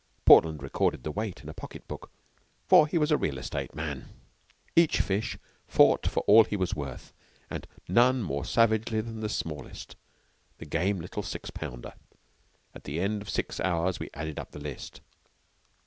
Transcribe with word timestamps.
Portland 0.25 0.63
recorded 0.63 1.03
the 1.03 1.11
weight 1.11 1.43
in 1.43 1.47
a 1.47 1.53
pocket 1.53 1.87
book, 1.87 2.09
for 2.67 2.87
he 2.87 2.97
was 2.97 3.11
a 3.11 3.17
real 3.19 3.37
estate 3.37 3.75
man. 3.75 4.09
Each 4.75 4.99
fish 4.99 5.37
fought 5.67 6.07
for 6.07 6.21
all 6.21 6.43
he 6.43 6.55
was 6.57 6.73
worth, 6.75 7.13
and 7.51 7.67
none 7.87 8.23
more 8.23 8.43
savagely 8.43 8.99
than 9.01 9.19
the 9.19 9.29
smallest, 9.29 9.95
a 10.59 10.65
game 10.65 10.99
little 10.99 11.21
six 11.21 11.51
pounder. 11.51 11.93
At 12.73 12.85
the 12.85 12.99
end 12.99 13.21
of 13.21 13.29
six 13.29 13.59
hours 13.59 13.99
we 13.99 14.09
added 14.15 14.39
up 14.39 14.49
the 14.53 14.59
list. 14.59 15.01